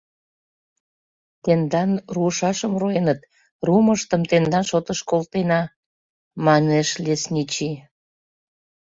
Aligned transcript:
«Тендан 1.43 1.91
руышашым 2.15 2.73
руэныт, 2.81 3.19
руымыштым 3.65 4.21
тендан 4.29 4.63
шотыш 4.69 4.99
колтена»,— 5.09 5.61
манеш 6.45 6.89
лесничий. 7.05 7.75